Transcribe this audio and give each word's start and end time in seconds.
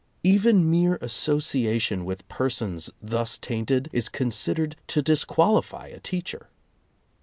Even 0.23 0.67
mere 0.67 0.95
association 0.99 2.05
with 2.05 2.27
persons 2.27 2.89
thus 2.99 3.37
tainted 3.37 3.87
is 3.93 4.09
considered 4.09 4.75
to 4.87 5.03
disqualify 5.03 5.89
a 5.89 5.99
teacher. 5.99 6.49